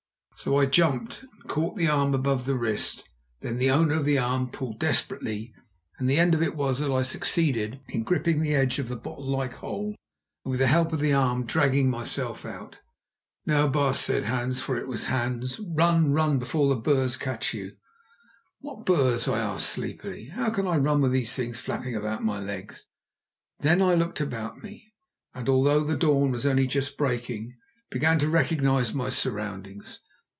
So 0.43 0.57
I 0.57 0.65
jumped, 0.65 1.21
and 1.21 1.43
caught 1.47 1.77
the 1.77 1.87
arm 1.87 2.15
above 2.15 2.45
the 2.45 2.55
wrist. 2.57 3.07
Then 3.41 3.57
the 3.59 3.69
owner 3.69 3.93
of 3.93 4.05
the 4.05 4.17
arm 4.17 4.49
pulled 4.49 4.79
desperately, 4.79 5.53
and 5.99 6.09
the 6.09 6.17
end 6.17 6.33
of 6.33 6.41
it 6.41 6.55
was 6.55 6.79
that 6.79 6.91
I 6.91 7.03
succeeded 7.03 7.79
in 7.89 8.01
gripping 8.01 8.41
the 8.41 8.55
edge 8.55 8.79
of 8.79 8.87
the 8.87 8.95
bottle 8.95 9.27
like 9.27 9.53
hole, 9.53 9.93
and, 10.43 10.49
with 10.49 10.59
the 10.59 10.65
help 10.65 10.91
of 10.93 10.99
the 10.99 11.13
arm, 11.13 11.41
in 11.41 11.45
dragging 11.45 11.91
myself 11.91 12.43
out. 12.43 12.79
"Now, 13.45 13.67
baas," 13.67 13.99
said 13.99 14.23
Hans, 14.23 14.59
for 14.59 14.77
it 14.79 14.87
was 14.87 15.05
Hans, 15.05 15.59
"run, 15.59 16.11
run 16.11 16.39
before 16.39 16.67
the 16.69 16.81
Boers 16.81 17.17
catch 17.17 17.53
you." 17.53 17.73
"What 18.61 18.83
Boers?" 18.87 19.27
I 19.27 19.37
asked, 19.37 19.69
sleepily; 19.69 20.29
"and 20.31 20.35
how 20.41 20.49
can 20.49 20.65
I 20.65 20.77
run 20.77 21.01
with 21.01 21.11
these 21.11 21.33
things 21.33 21.59
flapping 21.59 21.95
about 21.95 22.23
my 22.23 22.39
legs?" 22.39 22.87
Then 23.59 23.79
I 23.79 23.93
looked 23.93 24.19
about 24.21 24.63
me, 24.63 24.93
and, 25.35 25.47
although 25.47 25.81
the 25.83 25.95
dawn 25.95 26.31
was 26.31 26.47
only 26.47 26.65
just 26.65 26.97
breaking, 26.97 27.53
began 27.91 28.17
to 28.17 28.27
recognise 28.27 28.91
my 28.91 29.11
surroundings. 29.11 29.99